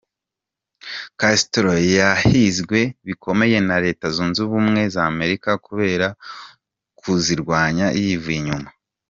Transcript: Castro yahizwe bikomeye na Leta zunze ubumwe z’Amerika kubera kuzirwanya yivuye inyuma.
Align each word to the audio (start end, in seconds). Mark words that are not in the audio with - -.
Castro 1.19 1.73
yahizwe 1.97 2.79
bikomeye 3.07 3.57
na 3.67 3.77
Leta 3.85 4.05
zunze 4.15 4.39
ubumwe 4.47 4.81
z’Amerika 4.93 5.49
kubera 5.65 6.07
kuzirwanya 6.99 7.85
yivuye 8.01 8.37
inyuma. 8.41 8.69